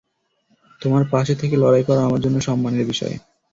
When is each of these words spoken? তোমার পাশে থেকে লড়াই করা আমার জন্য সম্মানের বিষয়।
তোমার 0.81 1.03
পাশে 1.11 1.33
থেকে 1.35 1.55
লড়াই 1.57 1.83
করা 1.83 2.01
আমার 2.03 2.21
জন্য 2.21 2.37
সম্মানের 2.41 2.85
বিষয়। 2.85 3.15